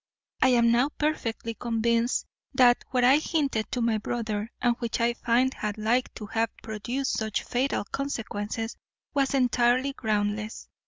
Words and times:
I 0.41 0.47
am 0.47 0.71
now 0.71 0.89
perfectly 0.97 1.53
convinced 1.53 2.25
that 2.55 2.83
what 2.89 3.03
I 3.03 3.17
hinted 3.19 3.71
to 3.71 3.81
my 3.81 3.99
brother, 3.99 4.49
and 4.59 4.75
which 4.79 4.99
I 4.99 5.13
find 5.13 5.53
had 5.53 5.77
like 5.77 6.11
to 6.15 6.25
have 6.25 6.49
produced 6.63 7.15
such 7.15 7.43
fatal 7.43 7.83
consequences, 7.83 8.77
was 9.13 9.35
entirely 9.35 9.93
groundless. 9.93 10.67